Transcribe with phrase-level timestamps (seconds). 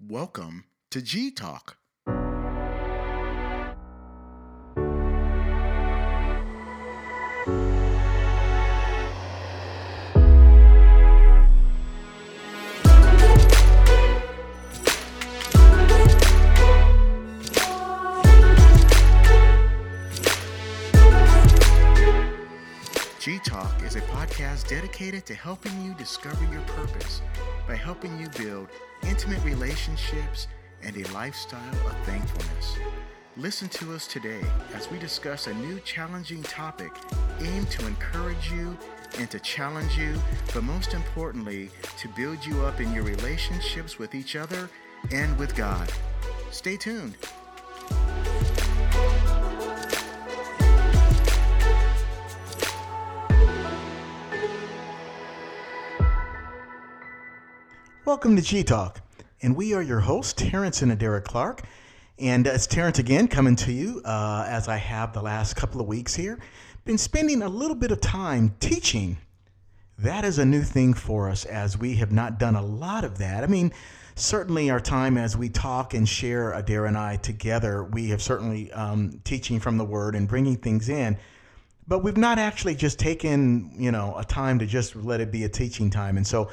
[0.00, 1.77] Welcome to G Talk.
[24.68, 27.22] Dedicated to helping you discover your purpose
[27.66, 28.68] by helping you build
[29.02, 30.46] intimate relationships
[30.82, 32.76] and a lifestyle of thankfulness.
[33.38, 34.42] Listen to us today
[34.74, 36.92] as we discuss a new challenging topic
[37.40, 38.76] aimed to encourage you
[39.18, 40.14] and to challenge you,
[40.52, 44.68] but most importantly, to build you up in your relationships with each other
[45.12, 45.90] and with God.
[46.50, 47.16] Stay tuned.
[58.08, 59.02] Welcome to G Talk,
[59.42, 61.60] and we are your hosts, Terrence and Adara Clark.
[62.18, 65.86] And it's Terrence again coming to you uh, as I have the last couple of
[65.86, 66.38] weeks here.
[66.86, 69.18] Been spending a little bit of time teaching.
[69.98, 73.18] That is a new thing for us as we have not done a lot of
[73.18, 73.44] that.
[73.44, 73.74] I mean,
[74.14, 78.72] certainly our time as we talk and share Adara and I together, we have certainly
[78.72, 81.18] um, teaching from the Word and bringing things in.
[81.86, 85.44] But we've not actually just taken, you know, a time to just let it be
[85.44, 86.16] a teaching time.
[86.16, 86.48] And so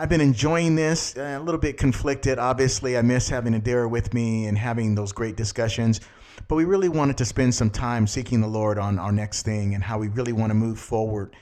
[0.00, 2.38] I've been enjoying this, uh, a little bit conflicted.
[2.38, 6.00] Obviously, I miss having Adara with me and having those great discussions.
[6.46, 9.74] But we really wanted to spend some time seeking the Lord on our next thing
[9.74, 11.34] and how we really want to move forward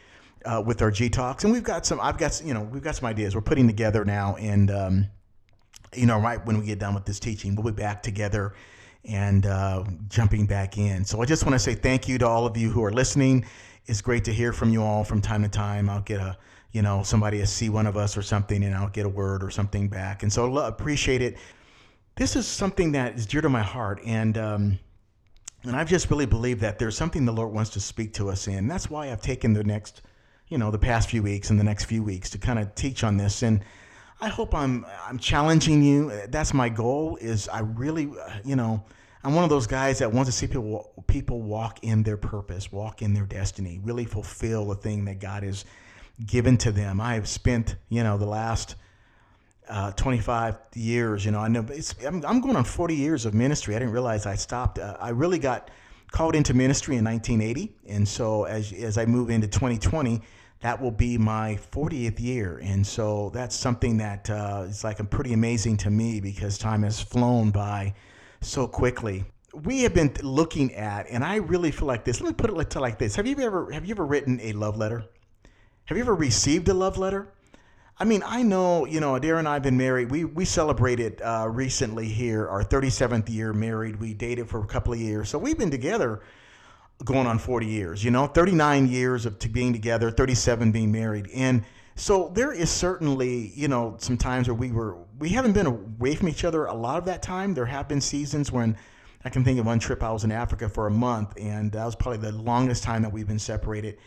[0.47, 1.45] uh, with our G talks.
[1.45, 4.07] And we've got some, I've got, you know, we've got some ideas we're putting together
[4.07, 4.37] now.
[4.37, 5.07] And, um,
[5.95, 8.55] you know, right when we get done with this teaching, we'll be back together
[9.05, 11.05] and uh, jumping back in.
[11.05, 13.45] So I just want to say thank you to all of you who are listening.
[13.85, 15.91] It's great to hear from you all from time to time.
[15.91, 16.39] I'll get a,
[16.73, 19.51] you know, somebody see one of us or something, and I'll get a word or
[19.51, 20.23] something back.
[20.23, 21.37] And so I appreciate it.
[22.17, 24.79] This is something that is dear to my heart, and um,
[25.65, 28.47] and I've just really believed that there's something the Lord wants to speak to us
[28.47, 28.69] in.
[28.69, 30.03] That's why I've taken the next,
[30.49, 33.05] you know, the past few weeks and the next few weeks to kind of teach
[33.05, 33.43] on this.
[33.43, 33.63] And
[34.21, 36.13] I hope I'm I'm challenging you.
[36.29, 37.19] That's my goal.
[37.21, 38.11] Is I really,
[38.45, 38.83] you know,
[39.25, 42.71] I'm one of those guys that wants to see people people walk in their purpose,
[42.71, 45.65] walk in their destiny, really fulfill the thing that God is
[46.25, 47.01] given to them.
[47.01, 48.77] I have spent, you know, the last
[49.69, 51.67] uh, 25 years, you know, I know
[52.07, 53.75] I'm, I'm, going on 40 years of ministry.
[53.75, 54.79] I didn't realize I stopped.
[54.79, 55.71] Uh, I really got
[56.13, 57.75] called into ministry in 1980.
[57.89, 60.23] And so as, as I move into 2020,
[60.61, 62.61] that will be my 40th year.
[62.63, 67.01] And so that's something that uh, is like pretty amazing to me because time has
[67.01, 67.95] flown by
[68.41, 69.25] so quickly.
[69.53, 72.21] We have been looking at, and I really feel like this.
[72.21, 74.77] Let me put it like this: Have you ever have you ever written a love
[74.77, 75.07] letter?
[75.87, 77.29] Have you ever received a love letter?
[77.97, 80.11] I mean, I know, you know, Adara and I have been married.
[80.11, 84.01] We we celebrated uh, recently here our 37th year married.
[84.01, 86.23] We dated for a couple of years, so we've been together
[87.05, 88.03] going on 40 years.
[88.03, 91.63] You know, 39 years of being together, 37 being married, and
[91.95, 96.17] so there is certainly, you know, some times where we were we haven't been away
[96.17, 97.55] from each other a lot of that time.
[97.55, 98.77] There have been seasons when
[99.25, 101.85] I can think of one trip I was in Africa for a month, and that
[101.85, 103.99] was probably the longest time that we've been separated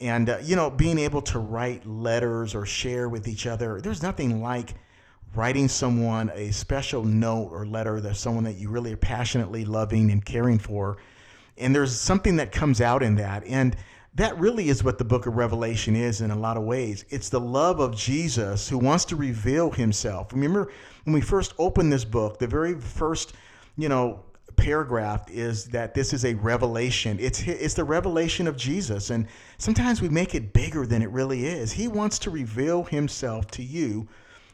[0.00, 4.02] and uh, you know being able to write letters or share with each other there's
[4.02, 4.74] nothing like
[5.36, 10.10] writing someone a special note or letter that someone that you really are passionately loving
[10.10, 10.96] and caring for.
[11.58, 13.44] And there's something that comes out in that.
[13.44, 13.76] And
[14.14, 17.04] that really is what the book of revelation is in a lot of ways.
[17.10, 20.32] It's the love of jesus who wants to reveal himself.
[20.32, 20.72] Remember
[21.04, 23.34] when we first opened this book the very first
[23.78, 24.24] you know
[24.56, 27.18] paragraph is that this is a revelation.
[27.20, 29.26] It's it's the revelation of Jesus, and
[29.58, 31.72] sometimes we make it bigger than it really is.
[31.72, 34.08] He wants to reveal himself to you,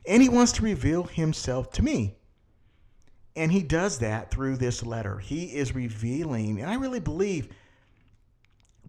[0.07, 2.17] and he wants to reveal himself to me.
[3.35, 5.19] And he does that through this letter.
[5.19, 7.49] He is revealing, and I really believe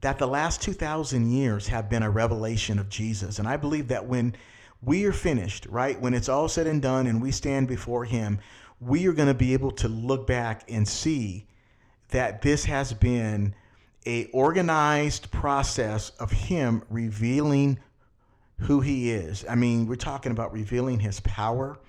[0.02, 3.40] that the last 2,000 years have been a revelation of Jesus.
[3.40, 4.36] And I believe that when
[4.82, 8.40] we are finished, right, when it's all said and done and we stand before him,
[8.86, 11.46] we are going to be able to look back and see
[12.10, 13.56] that this has been
[14.06, 17.80] a organized process of him revealing
[18.60, 19.46] who he is.
[19.50, 21.80] I mean, we're talking about revealing his power,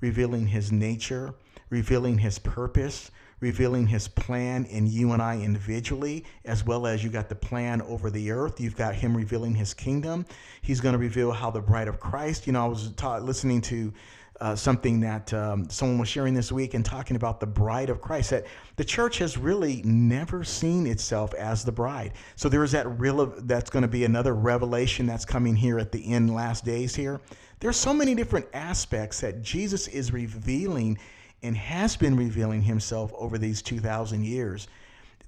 [0.00, 1.34] revealing his nature,
[1.70, 3.10] revealing his purpose,
[3.40, 7.82] revealing his plan in you and I individually, as well as you got the plan
[7.82, 8.60] over the earth.
[8.60, 10.24] You've got him revealing his kingdom.
[10.62, 12.92] He's going to reveal how the bride of Christ, you know, I was
[13.22, 13.92] listening to
[14.40, 18.00] uh, something that um, someone was sharing this week and talking about the bride of
[18.00, 18.30] Christ.
[18.30, 18.46] That
[18.76, 22.12] the church has really never seen itself as the bride.
[22.36, 23.26] So there is that real.
[23.26, 27.20] That's going to be another revelation that's coming here at the end, last days here.
[27.60, 30.98] There's so many different aspects that Jesus is revealing
[31.42, 34.66] and has been revealing himself over these 2,000 years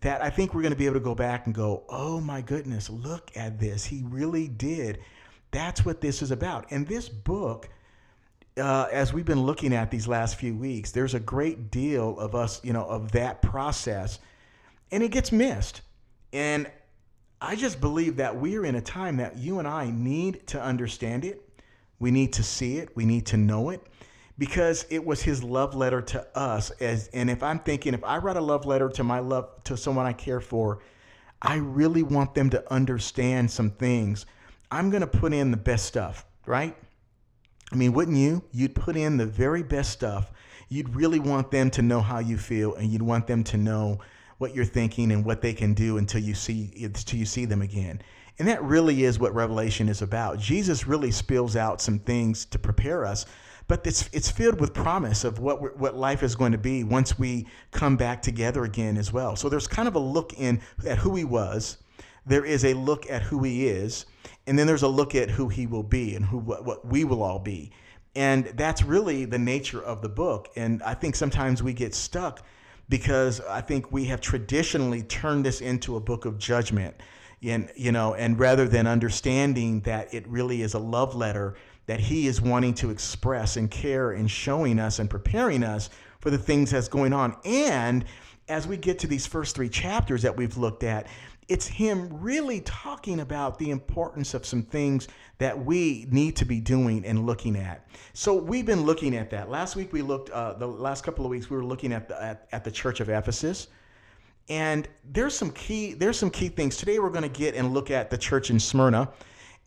[0.00, 2.40] that I think we're going to be able to go back and go, oh my
[2.40, 3.84] goodness, look at this.
[3.84, 5.00] He really did.
[5.50, 6.66] That's what this is about.
[6.70, 7.68] And this book,
[8.56, 12.34] uh, as we've been looking at these last few weeks, there's a great deal of
[12.34, 14.18] us, you know, of that process,
[14.90, 15.82] and it gets missed.
[16.32, 16.70] And
[17.40, 21.24] I just believe that we're in a time that you and I need to understand
[21.24, 21.42] it.
[21.98, 22.94] We need to see it.
[22.96, 23.86] We need to know it
[24.38, 28.18] because it was his love letter to us as and if i'm thinking if i
[28.18, 30.80] write a love letter to my love to someone i care for
[31.42, 34.26] i really want them to understand some things
[34.70, 36.76] i'm going to put in the best stuff right
[37.72, 40.32] i mean wouldn't you you'd put in the very best stuff
[40.68, 43.98] you'd really want them to know how you feel and you'd want them to know
[44.38, 47.62] what you're thinking and what they can do until you see until you see them
[47.62, 48.00] again
[48.38, 52.58] and that really is what revelation is about jesus really spills out some things to
[52.58, 53.26] prepare us
[53.68, 57.18] but it's it's filled with promise of what what life is going to be once
[57.18, 59.36] we come back together again as well.
[59.36, 61.78] So there's kind of a look in at who he was.
[62.26, 64.06] There is a look at who he is,
[64.46, 67.04] and then there's a look at who he will be and who what, what we
[67.04, 67.72] will all be.
[68.14, 70.48] And that's really the nature of the book.
[70.56, 72.42] And I think sometimes we get stuck
[72.88, 76.96] because I think we have traditionally turned this into a book of judgment.
[77.42, 81.56] And you know, and rather than understanding that it really is a love letter
[81.86, 85.90] that he is wanting to express and care and showing us and preparing us
[86.20, 87.36] for the things that's going on.
[87.44, 88.04] And
[88.48, 91.06] as we get to these first three chapters that we've looked at,
[91.48, 95.06] it's him really talking about the importance of some things
[95.38, 97.86] that we need to be doing and looking at.
[98.14, 99.48] So we've been looking at that.
[99.48, 102.20] Last week we looked, uh, the last couple of weeks we were looking at the,
[102.20, 103.68] at, at the church of Ephesus.
[104.48, 106.76] And there's some key there's some key things.
[106.76, 109.08] Today we're going to get and look at the church in Smyrna.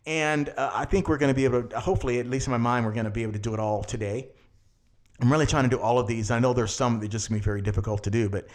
[0.06, 2.58] And uh, I think we're going to be able to, hopefully, at least in my
[2.58, 4.28] mind, we're going to be able to do it all today.
[5.20, 6.30] I'm really trying to do all of these.
[6.30, 8.48] I know there's some that just to be very difficult to do, but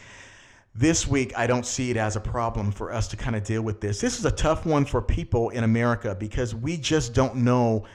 [0.75, 3.62] this week I don't see it as a problem for us to kind of deal
[3.62, 4.01] with this.
[4.01, 7.86] This is a tough one for people in America because we just don't know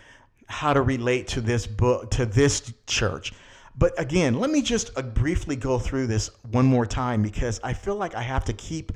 [0.49, 3.35] how to relate to this book, to this church.
[3.77, 7.73] But again, let me just uh, briefly go through this one more time because I
[7.73, 8.93] feel like I have to keep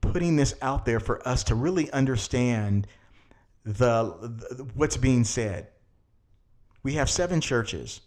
[0.00, 2.86] putting this out there for us to really understand
[3.64, 5.68] the, the what's being said.
[6.82, 8.00] We have seven churches,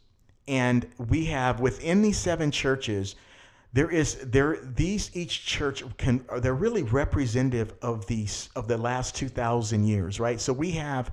[0.47, 3.15] and we have within these seven churches,
[3.73, 9.15] there is there these each church can they're really representative of these of the last
[9.15, 10.39] two thousand years, right?
[10.39, 11.11] So we have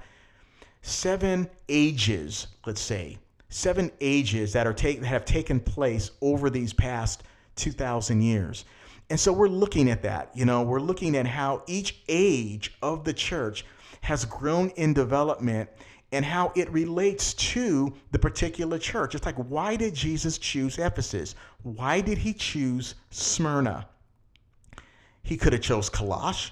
[0.83, 3.19] seven ages, let's say,
[3.49, 7.23] seven ages that are take that have taken place over these past
[7.57, 8.67] two thousand years.
[9.09, 13.05] And so we're looking at that, you know, we're looking at how each age of
[13.05, 13.65] the church
[14.03, 15.69] has grown in development
[16.13, 19.15] and how it relates to the particular church.
[19.15, 21.35] It's like, why did Jesus choose Ephesus?
[21.63, 23.87] Why did he choose Smyrna?
[25.23, 26.51] He could have chose Colosse.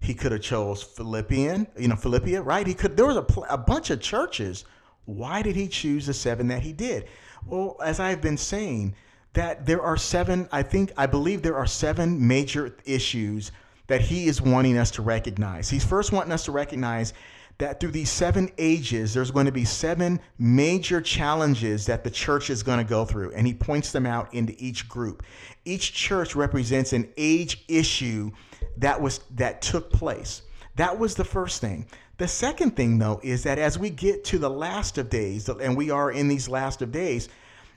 [0.00, 2.66] He could have chose Philippian, you know, Philippia, right?
[2.66, 2.96] He could.
[2.96, 4.64] There was a, a bunch of churches.
[5.04, 7.06] Why did he choose the seven that he did?
[7.46, 8.94] Well, as I've been saying,
[9.34, 10.48] that there are seven.
[10.52, 13.52] I think I believe there are seven major issues
[13.88, 15.68] that he is wanting us to recognize.
[15.68, 17.12] He's first wanting us to recognize
[17.60, 22.50] that through these seven ages, there's going to be seven major challenges that the church
[22.50, 23.32] is going to go through.
[23.32, 25.22] And he points them out into each group.
[25.64, 28.30] Each church represents an age issue
[28.78, 30.42] that was that took place.
[30.76, 31.86] That was the first thing.
[32.16, 35.76] The second thing, though, is that as we get to the last of days, and
[35.76, 37.28] we are in these last of days,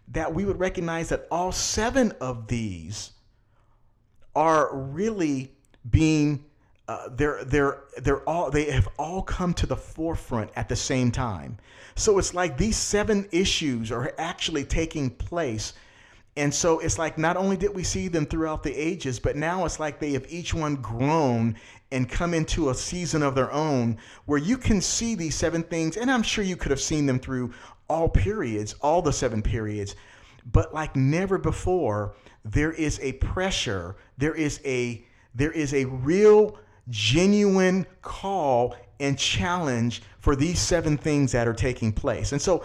[0.09, 3.11] that we would recognize that all seven of these
[4.35, 5.51] are really
[5.89, 6.45] being
[6.87, 11.11] uh, they're they're they're all they have all come to the forefront at the same
[11.11, 11.57] time.
[11.95, 15.73] So it's like these seven issues are actually taking place.
[16.35, 19.65] And so it's like not only did we see them throughout the ages, but now
[19.65, 21.55] it's like they have each one grown
[21.91, 25.95] and come into a season of their own where you can see these seven things.
[25.95, 27.53] And I'm sure you could have seen them through
[27.87, 29.95] all periods, all the seven periods.
[30.51, 36.57] But like never before, there is a pressure, there is a there is a real,
[36.89, 42.31] genuine call and challenge for these seven things that are taking place.
[42.31, 42.63] And so,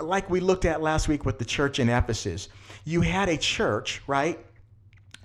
[0.00, 2.48] like we looked at last week with the church in Ephesus,
[2.84, 4.38] you had a church, right?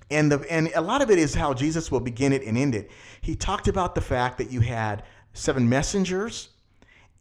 [0.09, 2.75] And, the, and a lot of it is how Jesus will begin it and end
[2.75, 2.91] it.
[3.21, 6.49] He talked about the fact that you had seven messengers,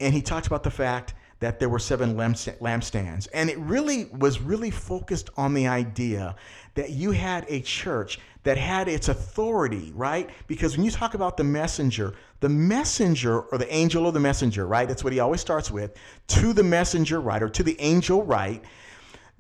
[0.01, 3.29] and he talked about the fact that there were seven lampstands.
[3.35, 6.37] And it really was really focused on the idea
[6.75, 10.31] that you had a church that had its authority, right?
[10.47, 14.67] Because when you talk about the messenger, the messenger or the angel or the messenger,
[14.67, 14.87] right?
[14.87, 15.97] That's what he always starts with
[16.29, 17.43] to the messenger, right?
[17.43, 18.65] Or to the angel, right?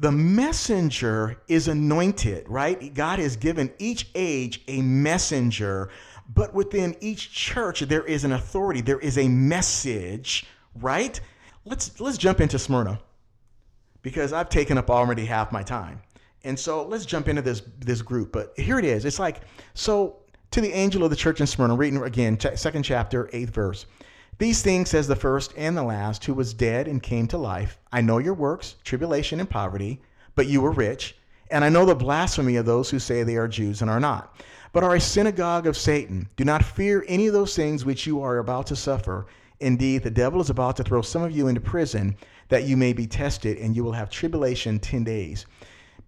[0.00, 2.92] The messenger is anointed, right?
[2.94, 5.90] God has given each age a messenger,
[6.34, 11.20] but within each church there is an authority, there is a message, right?
[11.64, 13.00] Let's let's jump into Smyrna
[14.02, 16.00] because I've taken up already half my time.
[16.42, 18.32] And so let's jump into this this group.
[18.32, 19.04] But here it is.
[19.04, 19.42] It's like
[19.74, 20.16] so
[20.50, 23.86] to the angel of the church in Smyrna, reading again, second chapter, eighth verse.
[24.38, 27.78] These things says the first and the last, who was dead and came to life.
[27.92, 30.00] I know your works, tribulation and poverty,
[30.34, 31.14] but you were rich.
[31.50, 34.34] And I know the blasphemy of those who say they are Jews and are not,
[34.72, 36.28] but are a synagogue of Satan.
[36.36, 39.26] Do not fear any of those things which you are about to suffer.
[39.60, 42.16] Indeed, the devil is about to throw some of you into prison
[42.48, 45.46] that you may be tested, and you will have tribulation 10 days.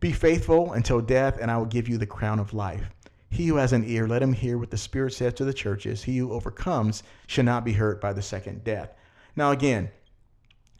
[0.00, 2.90] Be faithful until death, and I will give you the crown of life.
[3.30, 6.02] He who has an ear, let him hear what the Spirit says to the churches.
[6.02, 8.90] He who overcomes shall not be hurt by the second death.
[9.36, 9.90] Now, again,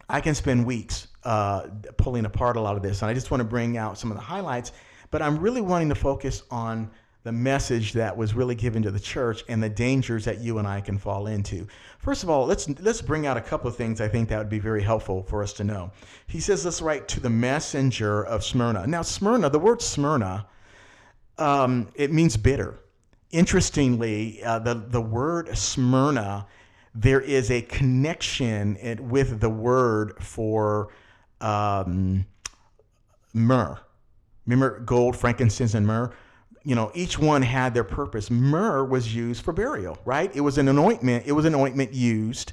[0.08, 3.40] I can spend weeks uh, pulling apart a lot of this, and I just want
[3.40, 4.72] to bring out some of the highlights.
[5.10, 6.90] But I'm really wanting to focus on
[7.24, 10.66] the message that was really given to the church and the dangers that you and
[10.66, 11.66] I can fall into.
[11.98, 14.48] First of all, let's let's bring out a couple of things I think that would
[14.48, 15.92] be very helpful for us to know.
[16.26, 20.46] He says, "Let's write to the messenger of Smyrna." Now, Smyrna, the word Smyrna
[21.38, 22.78] um, it means bitter.
[23.30, 26.46] Interestingly, uh, the, the word Smyrna,
[26.94, 30.90] there is a connection with the word for
[31.40, 32.26] um,
[33.32, 33.78] myrrh.
[34.46, 36.12] Remember gold, frankincense, and myrrh?
[36.64, 38.30] You know, each one had their purpose.
[38.30, 40.34] Myrrh was used for burial, right?
[40.34, 41.24] It was an anointment.
[41.26, 42.52] It was an ointment used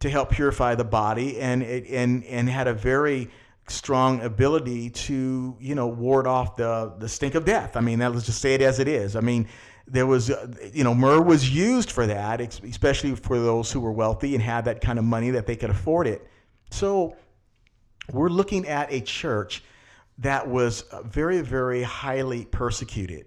[0.00, 3.30] to help purify the body, and it and and had a very
[3.68, 7.76] strong ability to you know ward off the the stink of death.
[7.76, 9.16] I mean, that, let's just say it as it is.
[9.16, 9.48] I mean,
[9.86, 13.92] there was uh, you know myrrh was used for that, especially for those who were
[13.92, 16.26] wealthy and had that kind of money that they could afford it.
[16.70, 17.16] So
[18.12, 19.62] we're looking at a church
[20.18, 23.26] that was very very highly persecuted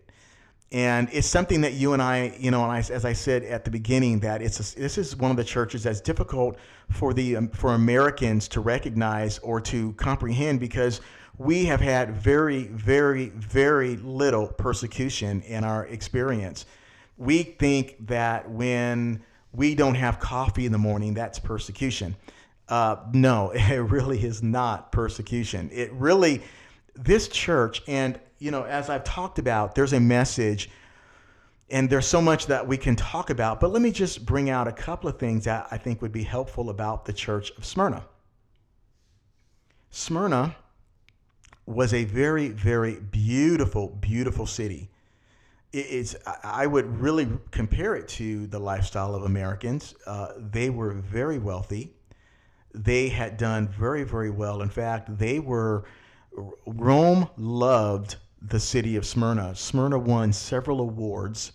[0.71, 3.65] and it's something that you and I, you know, and I, as I said at
[3.65, 6.57] the beginning, that it's a, this is one of the churches that's difficult
[6.91, 11.01] for the um, for Americans to recognize or to comprehend because
[11.39, 16.65] we have had very, very, very little persecution in our experience.
[17.17, 19.23] We think that when
[19.53, 22.15] we don't have coffee in the morning, that's persecution.
[22.67, 25.69] Uh, no, it really is not persecution.
[25.73, 26.43] It really,
[26.93, 30.69] this church, and you know, as I've talked about, there's a message
[31.69, 34.67] and there's so much that we can talk about, but let me just bring out
[34.67, 38.05] a couple of things that I think would be helpful about the church of Smyrna.
[39.91, 40.55] Smyrna
[41.65, 44.89] was a very, very beautiful, beautiful city.
[45.71, 49.93] It's, I would really compare it to the lifestyle of Americans.
[50.07, 51.93] Uh, they were very wealthy.
[52.73, 54.63] They had done very, very well.
[54.63, 55.85] In fact, they were,
[56.65, 59.55] Rome loved the city of Smyrna.
[59.55, 61.51] Smyrna won several awards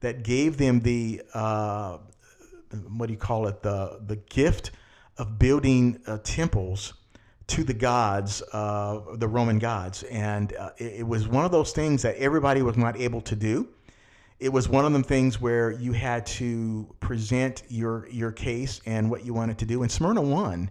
[0.00, 1.98] that gave them the uh,
[2.96, 4.72] what do you call it the the gift
[5.18, 6.94] of building uh, temples
[7.46, 11.72] to the gods, uh, the Roman gods, and uh, it, it, was one of those
[11.72, 13.68] things that everybody was not able to do.
[14.40, 19.10] It was one of them things where you had to present your your case and
[19.10, 20.70] what you wanted to do, and Smyrna won,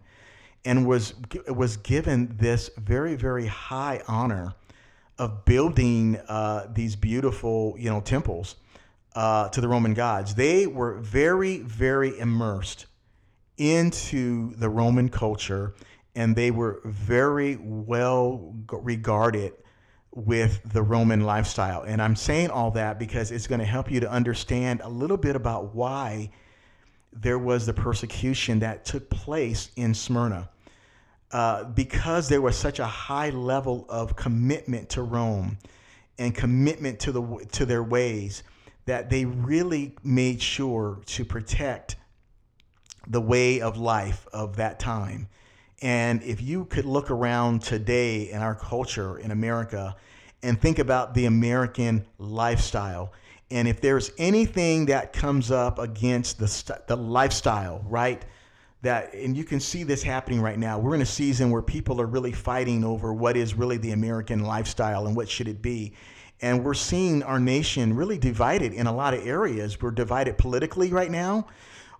[0.65, 1.13] and was
[1.47, 4.53] was given this very very high honor
[5.23, 8.57] of building uh, these beautiful, you know, temples
[9.15, 10.35] uh, to the Roman gods.
[10.35, 12.87] They were very, very immersed
[13.57, 15.75] into the Roman culture,
[16.13, 19.53] and they were very well regarded
[20.11, 21.83] with the Roman lifestyle.
[21.83, 25.17] And I'm saying all that because it's going to help you to understand a little
[25.17, 26.31] bit about why
[27.13, 30.49] there was the persecution that took place in Smyrna.
[31.33, 35.57] Uh, because there was such a high level of commitment to Rome
[36.19, 38.43] and commitment to the to their ways
[38.85, 41.95] that they really made sure to protect
[43.07, 45.27] the way of life of that time.
[45.81, 49.95] And if you could look around today in our culture in America
[50.43, 53.11] and think about the American lifestyle,
[53.49, 58.23] and if there's anything that comes up against the, the lifestyle, right?
[58.83, 61.99] That and you can see this happening right now we're in a season where people
[61.99, 65.93] are really fighting over what is really the american lifestyle and what should it be
[66.41, 70.91] and we're seeing our nation really divided in a lot of areas we're divided politically
[70.91, 71.47] right now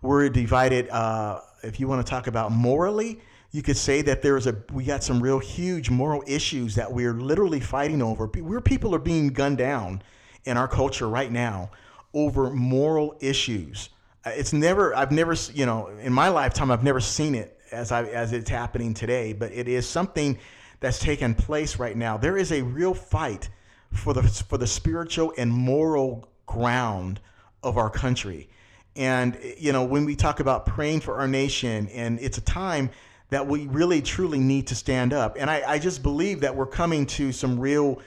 [0.01, 3.19] we're divided uh, if you want to talk about morally
[3.53, 6.91] you could say that there is a we got some real huge moral issues that
[6.91, 8.25] we're literally fighting over.
[8.25, 10.01] Where people are being gunned down
[10.43, 11.69] in our culture right now
[12.13, 13.89] over moral issues.
[14.25, 18.03] It's never I've never you know in my lifetime I've never seen it as I
[18.03, 20.37] as it's happening today, but it is something
[20.79, 22.17] that's taken place right now.
[22.17, 23.49] There is a real fight
[23.91, 27.19] for the for the spiritual and moral ground
[27.63, 28.49] of our country.
[28.95, 32.91] And you know, when we talk about praying for our nation and it's a time
[33.29, 35.37] that we really truly need to stand up.
[35.39, 37.99] And I, I just believe that we're coming to some real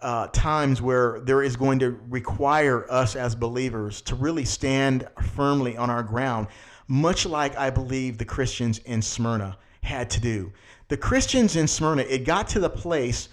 [0.00, 5.76] uh, times where there is going to require us as believers to really stand firmly
[5.76, 6.46] on our ground,
[6.86, 10.52] much like I believe the Christians in Smyrna had to do.
[10.88, 13.28] The Christians in Smyrna, it got to the place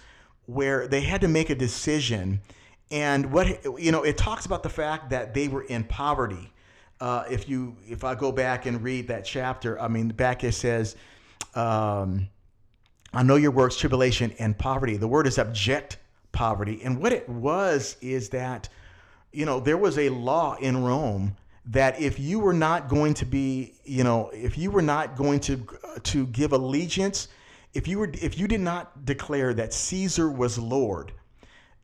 [0.46, 2.40] where they had to make a decision.
[2.90, 6.52] And what, you know, it talks about the fact that they were in poverty.
[7.00, 10.52] Uh, if you, if I go back and read that chapter, I mean, back it
[10.52, 10.96] says,
[11.54, 12.28] um,
[13.12, 14.96] I know your works, tribulation, and poverty.
[14.96, 15.98] The word is abject
[16.36, 16.80] poverty.
[16.84, 18.68] And what it was is that,
[19.32, 23.24] you know, there was a law in Rome that if you were not going to
[23.24, 25.66] be, you know, if you were not going to
[26.04, 27.28] to give allegiance,
[27.72, 31.12] if you were if you did not declare that Caesar was Lord,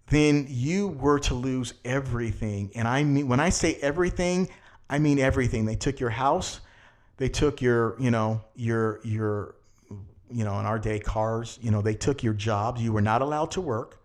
[0.08, 2.70] then you were to lose everything.
[2.74, 4.50] And I mean when I say everything,
[4.90, 5.64] I mean everything.
[5.64, 6.60] They took your house,
[7.16, 9.54] they took your, you know, your your
[10.30, 12.80] you know, in our day, cars, you know, they took your jobs.
[12.82, 14.01] You were not allowed to work.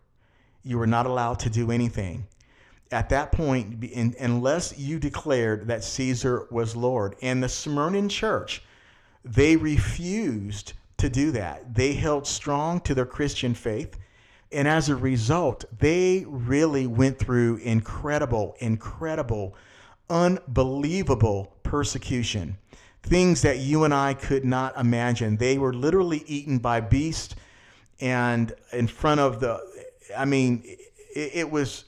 [0.68, 2.28] You were not allowed to do anything.
[2.92, 7.16] At that point, in, unless you declared that Caesar was Lord.
[7.22, 8.64] And the Smyrna church,
[9.24, 11.74] they refused to do that.
[11.76, 13.98] They held strong to their Christian faith.
[14.52, 19.56] And as a result, they really went through incredible, incredible,
[20.10, 22.58] unbelievable persecution
[23.08, 25.38] things that you and I could not imagine.
[25.38, 27.36] They were literally eaten by beasts,
[28.00, 29.60] and in front of the,
[30.16, 31.86] I mean, it, it was,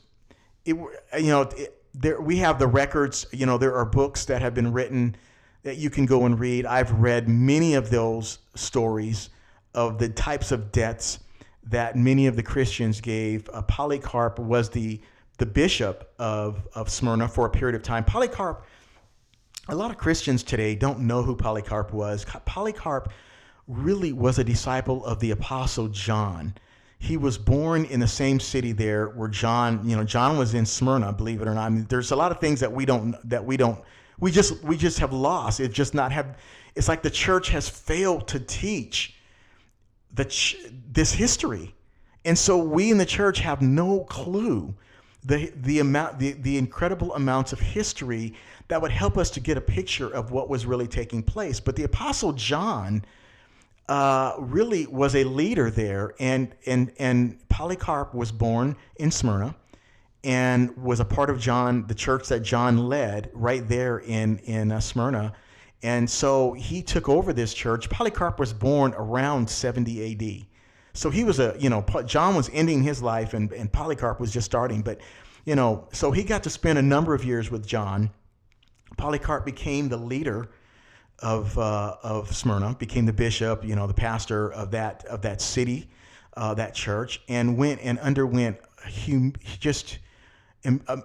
[0.66, 3.26] it you know, it, there we have the records.
[3.32, 5.16] You know, there are books that have been written
[5.64, 6.66] that you can go and read.
[6.66, 9.30] I've read many of those stories
[9.74, 11.20] of the types of deaths
[11.64, 13.50] that many of the Christians gave.
[13.54, 15.02] Uh, Polycarp was the
[15.38, 18.04] the bishop of, of Smyrna for a period of time.
[18.04, 18.66] Polycarp
[19.70, 22.26] a lot of Christians today don't know who Polycarp was.
[22.46, 23.12] Polycarp
[23.68, 26.56] really was a disciple of the apostle John.
[27.00, 30.66] He was born in the same city there where John, you know, John was in
[30.66, 31.66] Smyrna, believe it or not.
[31.66, 33.82] I mean, there's a lot of things that we don't that we don't
[34.20, 35.60] we just we just have lost.
[35.60, 36.38] It just not have
[36.76, 39.16] it's like the church has failed to teach
[40.14, 40.58] the ch-
[40.92, 41.74] this history.
[42.26, 44.76] And so we in the church have no clue
[45.24, 48.34] the the amount the, the incredible amounts of history
[48.68, 51.60] that would help us to get a picture of what was really taking place.
[51.60, 53.04] But the Apostle John
[53.90, 59.56] uh, really was a leader there, and and and Polycarp was born in Smyrna,
[60.24, 64.72] and was a part of John, the church that John led right there in in
[64.72, 65.34] uh, Smyrna,
[65.82, 67.90] and so he took over this church.
[67.90, 70.48] Polycarp was born around 70 A.D.
[70.94, 74.32] So he was a you know John was ending his life, and and Polycarp was
[74.32, 75.02] just starting, but
[75.46, 78.12] you know so he got to spend a number of years with John
[78.98, 80.50] Polycarp became the leader
[81.22, 85.42] of, uh, of Smyrna, became the bishop, you know, the pastor of that, of that
[85.42, 85.90] city,
[86.38, 90.00] uh, that church, and went and underwent hum- just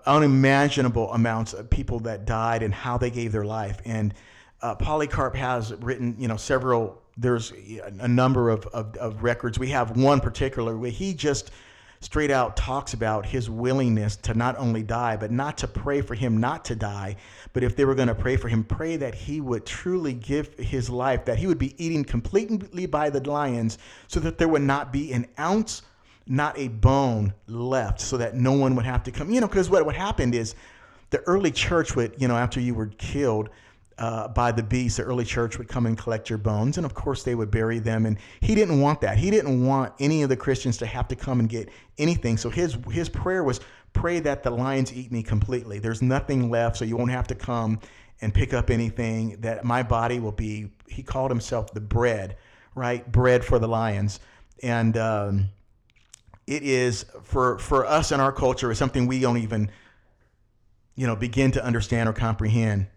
[0.06, 3.80] unimaginable amounts of people that died and how they gave their life.
[3.84, 4.12] And
[4.62, 7.52] uh, Polycarp has written, you know, several, there's
[8.00, 9.58] a number of, of, of records.
[9.58, 11.50] We have one particular where he just
[12.04, 16.14] straight out talks about his willingness to not only die, but not to pray for
[16.14, 17.16] him not to die,
[17.54, 20.52] but if they were going to pray for him, pray that he would truly give
[20.58, 24.62] his life, that he would be eaten completely by the lions, so that there would
[24.62, 25.80] not be an ounce,
[26.26, 29.30] not a bone left, so that no one would have to come.
[29.30, 30.54] You know, because what, what happened is
[31.08, 33.48] the early church would, you know, after you were killed,
[33.98, 36.94] uh, by the beast, the early church would come and collect your bones, and of
[36.94, 38.06] course they would bury them.
[38.06, 39.18] And he didn't want that.
[39.18, 42.36] He didn't want any of the Christians to have to come and get anything.
[42.36, 43.60] So his his prayer was,
[43.92, 45.78] "Pray that the lions eat me completely.
[45.78, 47.78] There's nothing left, so you won't have to come
[48.20, 49.36] and pick up anything.
[49.40, 52.36] That my body will be." He called himself the bread,
[52.74, 53.10] right?
[53.10, 54.18] Bread for the lions,
[54.62, 55.50] and um,
[56.48, 59.70] it is for for us in our culture is something we don't even,
[60.96, 62.88] you know, begin to understand or comprehend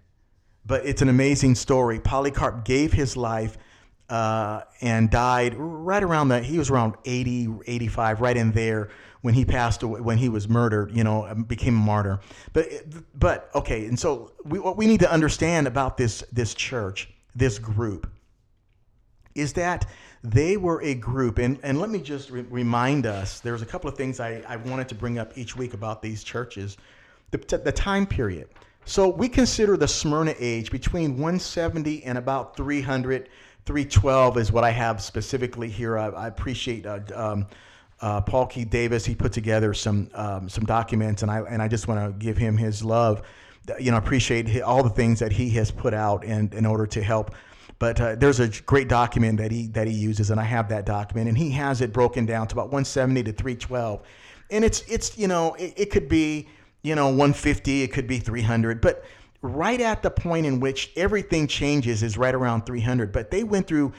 [0.67, 1.99] but it's an amazing story.
[1.99, 3.57] Polycarp gave his life
[4.09, 6.43] uh, and died right around that.
[6.43, 8.89] He was around 80, 85, right in there
[9.21, 12.19] when he passed away, when he was murdered, you know, became a martyr.
[12.53, 12.67] But,
[13.15, 13.85] but okay.
[13.85, 18.09] And so we, what we need to understand about this, this church, this group
[19.35, 19.85] is that
[20.23, 23.89] they were a group, and, and let me just re- remind us there's a couple
[23.89, 26.75] of things I, I wanted to bring up each week about these churches.
[27.31, 28.49] The, the time period.
[28.87, 33.27] So we consider the Smyrna age between 170 and about 300.
[33.65, 35.97] 312 is what I have specifically here.
[35.97, 37.47] I, I appreciate uh, um,
[37.99, 39.05] uh, Paul Keith Davis.
[39.05, 42.37] He put together some um, some documents, and I and I just want to give
[42.37, 43.23] him his love.
[43.77, 47.03] You know, appreciate all the things that he has put out in in order to
[47.03, 47.35] help
[47.79, 50.85] but uh, there's a great document that he that he uses, and I have that
[50.85, 54.01] document, and he has it broken down to about 170 to 312,
[54.49, 56.47] and it's it's you know it, it could be
[56.83, 59.03] you know 150, it could be 300, but
[59.41, 63.11] right at the point in which everything changes is right around 300.
[63.11, 63.93] But they went through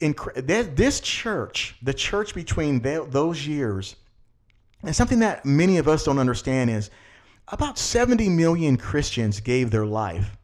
[0.00, 0.14] in
[0.46, 3.96] this church, the church between those years,
[4.82, 6.90] and something that many of us don't understand is
[7.48, 10.36] about 70 million Christians gave their life,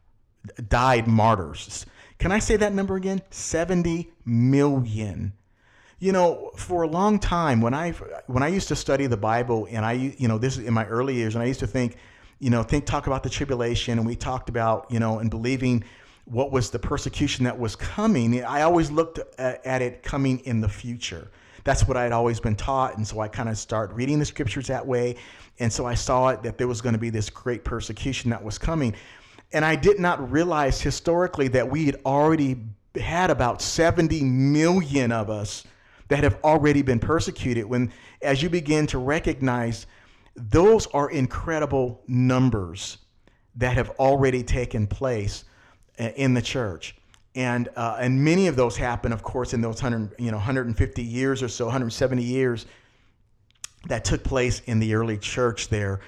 [0.69, 1.85] died martyrs.
[2.19, 3.23] Can I say that number again?
[3.31, 5.33] 70 million.
[6.03, 7.93] You know, for a long time when I
[8.27, 10.87] when I used to study the Bible and I you know, this is in my
[10.87, 11.97] early years and I used to think,
[12.39, 15.85] you know, think talk about the tribulation and we talked about, you know, and believing
[16.25, 18.43] what was the persecution that was coming.
[18.43, 21.31] I always looked at it coming in the future.
[21.65, 22.97] That's what I had always been taught.
[22.97, 25.17] And so I kind of started reading the scriptures that way.
[25.59, 28.43] And so I saw it that there was going to be this great persecution that
[28.43, 28.95] was coming.
[29.53, 32.57] And I did not realize historically that we had already
[32.99, 35.65] had about 70 million of us
[36.11, 37.65] that have already been persecuted.
[37.65, 39.87] When, as you begin to recognize,
[40.37, 42.99] those are incredible numbers
[43.57, 45.45] that have already taken place
[45.99, 46.95] uh, in the church.
[47.35, 51.03] And, uh, and many of those happen, of course, in those 100, you know, 150
[51.03, 52.67] years or so, 170 years
[53.87, 56.01] that took place in the early church there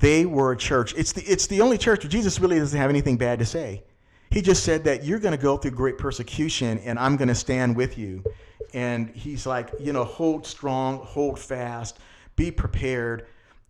[0.00, 0.94] they were a church.
[0.96, 3.82] It's the, it's the only church where Jesus really doesn't have anything bad to say.
[4.32, 7.34] He just said that you're going to go through great persecution and I'm going to
[7.34, 8.24] stand with you.
[8.72, 11.98] And he's like, you know, hold strong, hold fast,
[12.34, 13.26] be prepared.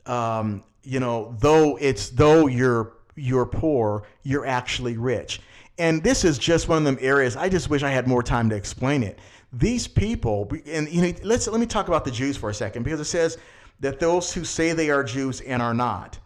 [0.07, 5.41] Um, you know, though it's though you're you're poor, you're actually rich.
[5.79, 7.37] And this is just one of them areas.
[7.37, 9.19] I just wish I had more time to explain it.
[9.53, 12.85] These people, and you know, let's let me talk about the Jews for a second
[12.85, 13.37] because it says
[13.81, 16.21] that those who say they are Jews and are not.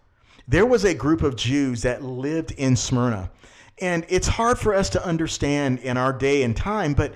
[0.47, 3.31] There was a group of Jews that lived in Smyrna.
[3.81, 7.15] And it's hard for us to understand in our day and time, but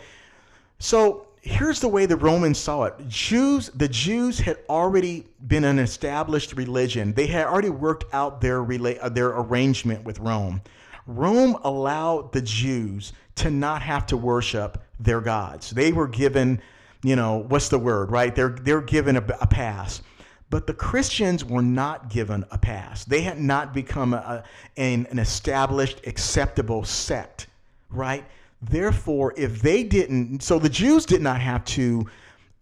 [0.78, 2.94] so here's the way the Romans saw it.
[3.08, 7.14] Jews, the Jews had already been an established religion.
[7.14, 10.60] They had already worked out their rela- uh, their arrangement with Rome.
[11.06, 15.70] Rome allowed the Jews to not have to worship their gods.
[15.70, 16.60] They were given,
[17.02, 18.34] you know, what's the word, right?
[18.34, 20.02] They're they're given a, a pass.
[20.50, 23.04] But the Christians were not given a pass.
[23.04, 24.42] They had not become a,
[24.76, 27.46] an, an established, acceptable sect,
[27.88, 28.24] right?
[28.60, 32.04] Therefore, if they didn't, so the Jews did not have to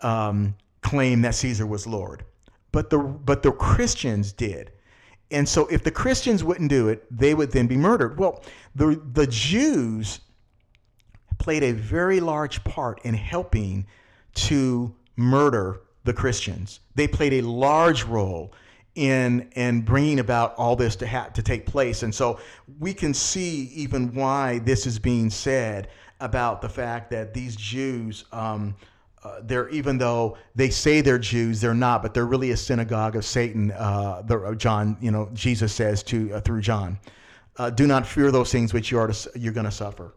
[0.03, 2.25] um, claim that Caesar was Lord,
[2.73, 4.71] but the but the Christians did.
[5.31, 8.19] And so, if the Christians wouldn't do it, they would then be murdered.
[8.19, 8.45] Well,
[8.77, 10.21] the the Jews
[11.39, 13.87] played a very large part in helping
[14.35, 16.81] to murder the Christians.
[16.95, 18.53] They played a large role
[18.95, 22.41] in in bringing about all this to ha- to take place, and so
[22.81, 25.89] we can see even why this is being said
[26.21, 28.25] about the fact that these Jews.
[28.33, 28.75] Um,
[29.25, 33.17] uh, they're even though they say they're Jews, they're not, but they're really a synagogue
[33.17, 33.73] of Satan.
[33.73, 36.99] Uh, uh, John, you know, Jesus says to uh, through John,
[37.57, 40.15] uh, "Do not fear those things which you are to, you're going to suffer."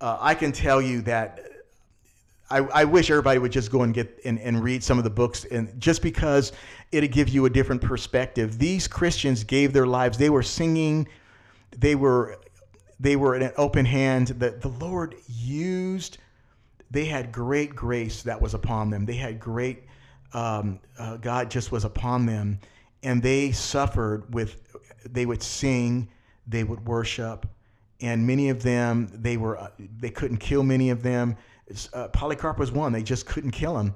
[0.00, 1.40] Uh, I can tell you that
[2.50, 5.10] I, I, wish everybody would just go and get and, and read some of the
[5.10, 6.52] books and just because
[6.92, 8.58] it'll give you a different perspective.
[8.58, 10.16] These Christians gave their lives.
[10.16, 11.08] They were singing,
[11.76, 12.38] they were
[13.00, 16.18] they were in an open hand that the Lord used.
[16.90, 19.04] They had great grace that was upon them.
[19.04, 19.84] They had great
[20.32, 22.60] um, uh, God just was upon them,
[23.02, 24.56] and they suffered with.
[25.04, 26.08] They would sing,
[26.46, 27.46] they would worship,
[28.00, 31.36] and many of them they were uh, they couldn't kill many of them
[31.92, 32.92] uh, Polycarp was one.
[32.92, 33.94] They just couldn't kill him,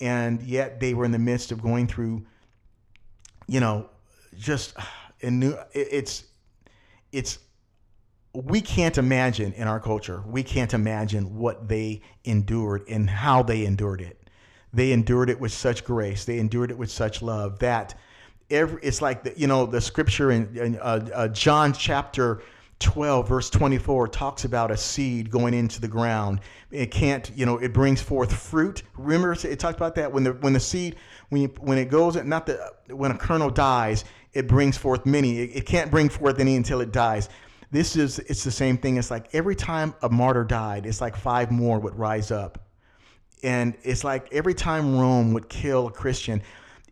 [0.00, 2.24] and yet they were in the midst of going through,
[3.46, 3.88] you know,
[4.38, 4.76] just
[5.22, 5.56] and new.
[5.72, 6.24] It's
[7.12, 7.38] it's
[8.34, 10.22] we can't imagine in our culture.
[10.26, 14.28] We can't imagine what they endured and how they endured it.
[14.72, 16.24] They endured it with such grace.
[16.24, 17.94] They endured it with such love that
[18.50, 18.80] every.
[18.82, 22.42] It's like the, you know the scripture in, in uh, uh, John chapter
[22.84, 27.58] 12 verse 24 talks about a seed going into the ground it can't you know
[27.58, 30.96] it brings forth fruit remember it talked about that when the when the seed
[31.30, 35.40] when you when it goes not the when a kernel dies it brings forth many
[35.40, 37.28] it, it can't bring forth any until it dies
[37.74, 38.98] this is it's the same thing.
[38.98, 42.68] It's like every time a martyr died, it's like five more would rise up.
[43.42, 46.40] And it's like every time Rome would kill a Christian,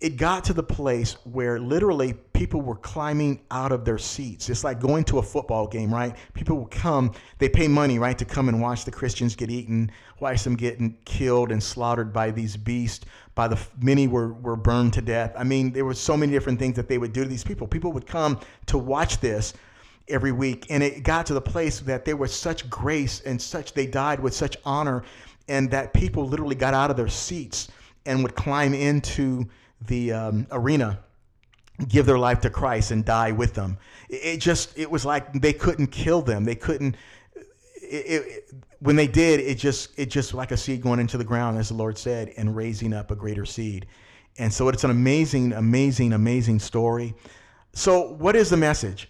[0.02, 4.50] it got to the place where literally people were climbing out of their seats.
[4.50, 6.16] It's like going to a football game, right?
[6.34, 9.92] People will come, they pay money, right, to come and watch the Christians get eaten,
[10.18, 13.06] watch them getting killed and slaughtered by these beasts.
[13.36, 15.32] By the many were, were burned to death.
[15.38, 17.68] I mean, there were so many different things that they would do to these people.
[17.68, 19.54] People would come to watch this
[20.08, 20.66] every week.
[20.68, 24.18] And it got to the place that there was such grace and such, they died
[24.18, 25.04] with such honor,
[25.46, 27.68] and that people literally got out of their seats
[28.04, 29.48] and would climb into
[29.86, 30.98] the um, arena
[31.88, 33.78] give their life to Christ and die with them.
[34.08, 36.44] It, just it was like they couldn't kill them.
[36.44, 36.96] They couldn't.
[37.34, 41.24] It, it, when they did, it just it just like a seed going into the
[41.24, 43.86] ground, as the Lord said, and raising up a greater seed.
[44.38, 47.14] And so it's an amazing, amazing, amazing story.
[47.74, 49.08] So what is the message?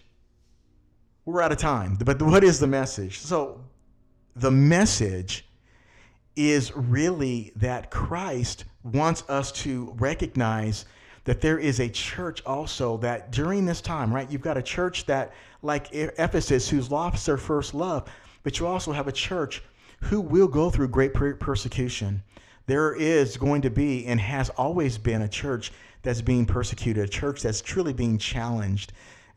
[1.25, 3.21] We're out of time, but what is the message?
[3.21, 3.65] So
[4.35, 5.47] the message
[6.35, 10.87] is really that Christ wants us to recognize
[11.25, 14.31] that there is a church also that during this time, right?
[14.31, 18.11] You've got a church that, like Ephesus, who's lost their first love,
[18.42, 19.62] but you also have a church
[20.01, 22.23] who will go through great persecution.
[22.66, 27.09] There is going to be and has always been a church that's being persecuted, a
[27.09, 28.92] church that's truly being challenged,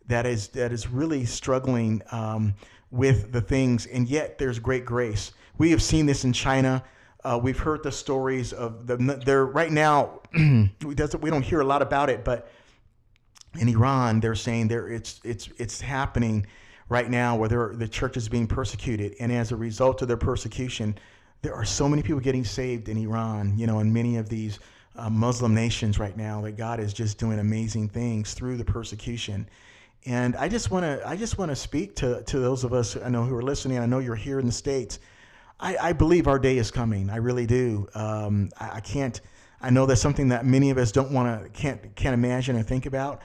[0.07, 2.53] that is that is really struggling um,
[2.91, 5.31] with the things, and yet there's great grace.
[5.57, 6.83] We have seen this in China.
[7.25, 8.97] Uh, we've heard the stories of the.
[8.97, 10.21] They're right now.
[10.35, 12.51] we don't hear a lot about it, but
[13.59, 16.45] in Iran, they're saying there it's it's it's happening
[16.87, 20.95] right now where the church is being persecuted, and as a result of their persecution,
[21.41, 23.57] there are so many people getting saved in Iran.
[23.57, 24.59] You know, in many of these
[24.95, 29.49] uh, Muslim nations right now, that God is just doing amazing things through the persecution.
[30.05, 32.95] And I just want to I just want to speak to to those of us
[32.95, 33.79] I know who are listening.
[33.79, 34.99] I know you're here in the states
[35.59, 37.09] I, I believe our day is coming.
[37.09, 37.87] I really do.
[37.95, 39.19] Um, I, I, can't.
[39.61, 42.63] I know that's something that many of us don't want to can't can't imagine or
[42.63, 43.21] think about.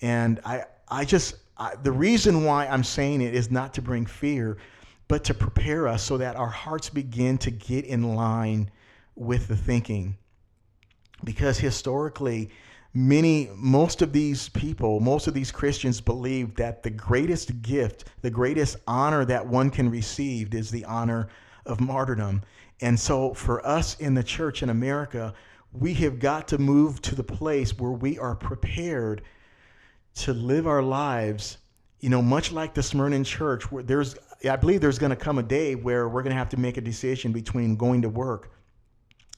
[0.00, 4.06] And I I just I, the reason why I'm saying it is not to bring
[4.06, 4.56] fear,
[5.08, 8.70] but to prepare us so that our hearts begin to get in line
[9.14, 10.16] with the thinking.
[11.22, 12.50] Because historically,
[12.94, 18.30] many most of these people most of these christians believe that the greatest gift the
[18.30, 21.26] greatest honor that one can receive is the honor
[21.66, 22.42] of martyrdom.
[22.80, 25.34] And so for us in the church in America,
[25.72, 29.22] we have got to move to the place where we are prepared
[30.16, 31.58] to live our lives,
[32.00, 34.16] you know, much like the Smyrna church, where there's,
[34.48, 36.76] I believe there's going to come a day where we're going to have to make
[36.76, 38.52] a decision between going to work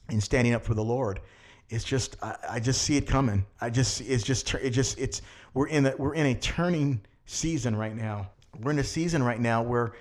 [0.08, 1.20] and standing up for the Lord.
[1.68, 3.46] It's just, I, I just see it coming.
[3.60, 5.22] I just, it's just, it just, it's,
[5.54, 8.30] we're in, a, we're in a turning season right now.
[8.60, 9.94] We're in a season right now where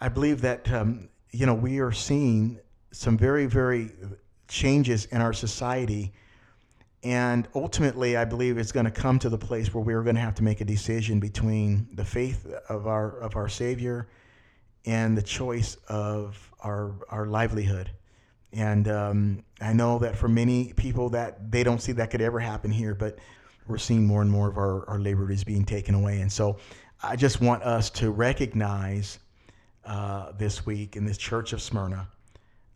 [0.00, 2.60] I believe that um, you know we are seeing
[2.92, 3.92] some very very
[4.48, 6.12] changes in our society,
[7.02, 10.22] and ultimately, I believe it's going to come to the place where we're going to
[10.22, 14.08] have to make a decision between the faith of our of our Savior
[14.84, 17.90] and the choice of our our livelihood.
[18.52, 22.40] And um, I know that for many people that they don't see that could ever
[22.40, 23.18] happen here, but
[23.66, 26.20] we're seeing more and more of our, our liberties being taken away.
[26.20, 26.56] And so
[27.02, 29.18] I just want us to recognize
[29.86, 32.08] uh, this week in this church of Smyrna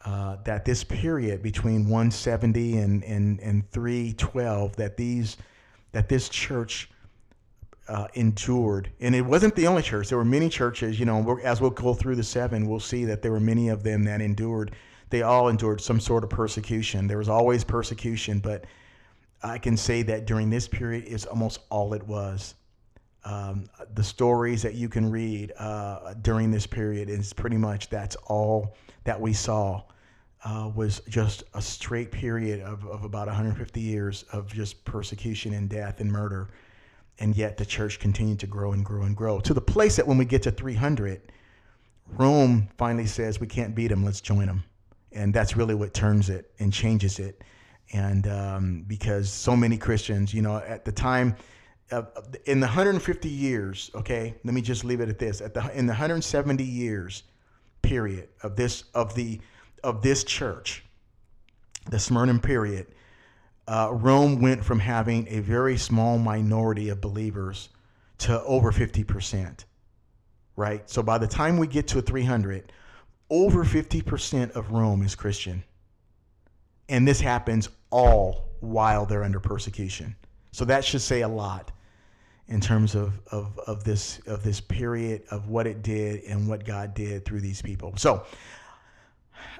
[0.05, 5.37] uh, that this period between 170 and, and, and 312 that these
[5.93, 6.89] that this church
[7.89, 8.89] uh, endured.
[9.01, 10.09] And it wasn't the only church.
[10.09, 13.23] There were many churches you know as we'll go through the seven we'll see that
[13.23, 14.73] there were many of them that endured.
[15.11, 17.07] They all endured some sort of persecution.
[17.07, 18.65] There was always persecution but
[19.43, 22.55] i can say that during this period is almost all it was
[23.25, 28.17] um, the stories that you can read uh, during this period is pretty much that's
[28.27, 29.83] all that we saw
[30.45, 35.69] uh, was just a straight period of, of about 150 years of just persecution and
[35.69, 36.49] death and murder.
[37.19, 40.07] And yet the church continued to grow and grow and grow to the place that
[40.07, 41.33] when we get to 300,
[42.17, 44.65] Rome finally says, we can't beat them, let's join them.
[45.13, 47.43] And that's really what turns it and changes it.
[47.93, 51.37] And um, because so many Christians, you know, at the time,
[52.45, 55.41] in the 150 years, okay, let me just leave it at this.
[55.41, 57.25] At the in the 170 years
[57.83, 59.41] period of this of the
[59.83, 60.85] of this church,
[61.91, 62.87] the Smyrna period,
[63.67, 67.71] uh, Rome went from having a very small minority of believers
[68.19, 69.65] to over 50 percent.
[70.57, 70.89] Right.
[70.89, 72.73] So by the time we get to 300,
[73.31, 75.65] over 50 percent of Rome is Christian,
[76.89, 80.15] and this happens all while they're under persecution.
[80.53, 81.73] So that should say a lot.
[82.51, 86.65] In terms of, of, of this of this period of what it did and what
[86.65, 87.95] God did through these people.
[87.97, 88.27] So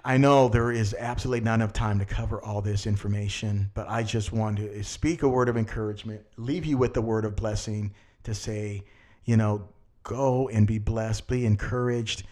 [0.05, 4.03] I know there is absolutely not enough time to cover all this information, but I
[4.03, 7.95] just want to speak a word of encouragement, leave you with the word of blessing
[8.25, 8.83] to say,
[9.25, 9.69] you know,
[10.03, 12.25] go and be blessed, be encouraged,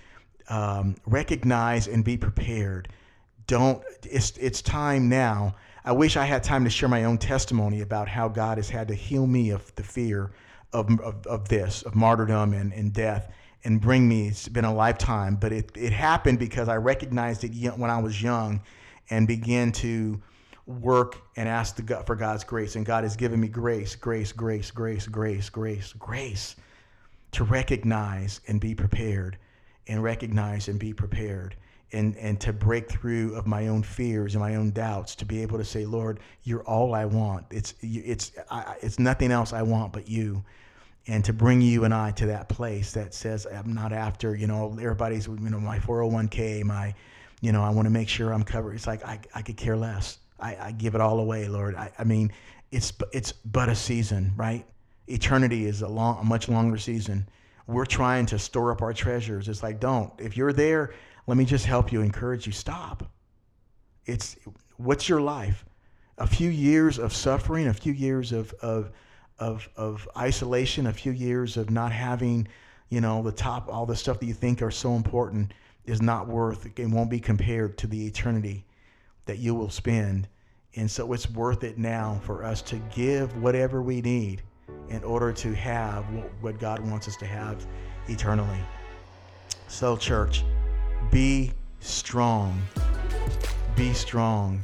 [0.48, 2.88] um, recognize and be prepared.
[3.46, 5.54] Don't, it's, it's time now.
[5.84, 8.88] I wish I had time to share my own testimony about how God has had
[8.88, 10.32] to heal me of the fear
[10.72, 13.32] of, of, of this, of martyrdom and, and death,
[13.64, 14.28] and bring me.
[14.28, 18.22] It's been a lifetime, but it, it happened because I recognized it when I was
[18.22, 18.60] young
[19.10, 20.20] and began to
[20.66, 22.76] work and ask the for God's grace.
[22.76, 26.56] And God has given me grace, grace, grace, grace, grace, grace, grace
[27.32, 29.38] to recognize and be prepared
[29.86, 31.56] and recognize and be prepared
[31.92, 35.40] and and to break through of my own fears and my own doubts to be
[35.40, 37.46] able to say lord you're all i want.
[37.50, 40.44] It's it's I, it's nothing else i want but you.
[41.06, 44.46] And to bring you and i to that place that says i'm not after you
[44.46, 46.94] know everybody's you know my 401k my
[47.40, 48.74] you know i want to make sure i'm covered.
[48.74, 50.18] It's like i, I could care less.
[50.40, 51.74] I, I give it all away lord.
[51.74, 52.32] I, I mean
[52.70, 54.66] it's it's but a season right?
[55.06, 57.26] Eternity is a long a much longer season.
[57.66, 59.48] We're trying to store up our treasures.
[59.48, 60.12] It's like don't.
[60.18, 60.92] If you're there
[61.28, 62.52] let me just help you, encourage you.
[62.52, 63.04] Stop.
[64.06, 64.36] It's
[64.78, 65.64] what's your life?
[66.16, 68.90] A few years of suffering, a few years of of
[69.38, 72.48] of, of isolation, a few years of not having,
[72.88, 75.52] you know, the top, all the stuff that you think are so important
[75.84, 78.64] is not worth, it won't be compared to the eternity
[79.26, 80.26] that you will spend.
[80.74, 84.42] And so it's worth it now for us to give whatever we need
[84.88, 86.04] in order to have
[86.40, 87.64] what God wants us to have
[88.08, 88.60] eternally.
[89.68, 90.44] So, church,
[91.10, 92.60] be strong.
[93.76, 94.62] Be strong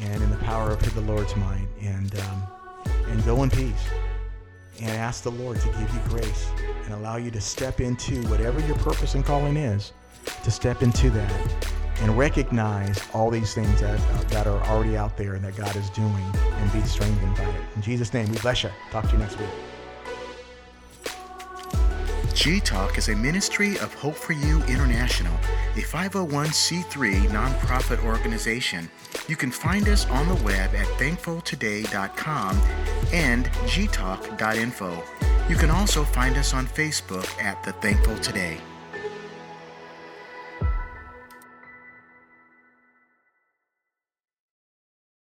[0.00, 1.66] and in the power of the Lord's might.
[1.80, 2.42] And, um,
[3.08, 3.84] and go in peace.
[4.80, 6.48] And ask the Lord to give you grace
[6.84, 9.92] and allow you to step into whatever your purpose and calling is,
[10.44, 11.64] to step into that
[12.00, 15.74] and recognize all these things that, uh, that are already out there and that God
[15.74, 17.60] is doing and be strengthened by it.
[17.74, 18.70] In Jesus' name, we bless you.
[18.90, 19.48] Talk to you next week.
[22.38, 25.34] G Talk is a ministry of Hope for You International,
[25.74, 28.88] a 501c3 nonprofit organization.
[29.26, 32.56] You can find us on the web at thankfultoday.com
[33.12, 35.02] and gtalk.info.
[35.48, 38.58] You can also find us on Facebook at The Thankful Today.